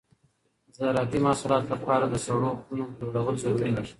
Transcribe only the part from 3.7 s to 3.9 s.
دي.